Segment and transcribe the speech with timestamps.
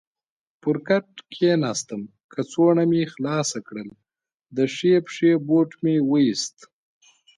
[0.61, 2.01] پر کټ کېناستم،
[2.31, 3.89] کڅوړه مې خلاصه کړل،
[4.55, 6.57] د ښۍ پښې بوټ مې وایست.